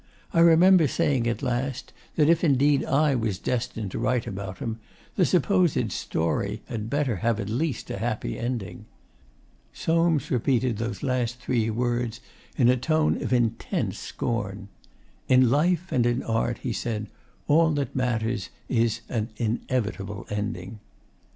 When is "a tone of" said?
12.67-13.31